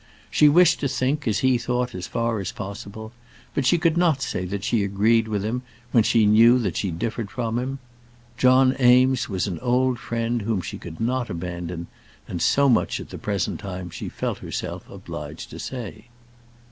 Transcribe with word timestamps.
She 0.31 0.49
wished 0.49 0.79
to 0.79 0.87
think 0.87 1.27
as 1.27 1.39
he 1.45 1.59
thought 1.59 1.93
as 1.93 2.07
far 2.07 2.39
as 2.39 2.51
possible, 2.51 3.11
but 3.53 3.67
she 3.67 3.77
could 3.77 3.97
not 3.97 4.19
say 4.23 4.45
that 4.45 4.63
she 4.63 4.83
agreed 4.83 5.27
with 5.27 5.43
him 5.43 5.61
when 5.91 6.01
she 6.03 6.25
knew 6.25 6.57
that 6.57 6.75
she 6.75 6.89
differed 6.89 7.29
from 7.29 7.59
him. 7.59 7.77
John 8.35 8.75
Eames 8.81 9.29
was 9.29 9.45
an 9.45 9.59
old 9.59 9.99
friend 9.99 10.41
whom 10.41 10.59
she 10.63 10.79
could 10.79 10.99
not 10.99 11.29
abandon, 11.29 11.85
and 12.27 12.41
so 12.41 12.67
much 12.67 12.99
at 12.99 13.11
the 13.11 13.19
present 13.19 13.59
time 13.59 13.91
she 13.91 14.09
felt 14.09 14.39
herself 14.39 14.89
obliged 14.89 15.51
to 15.51 15.59
say. 15.59 16.05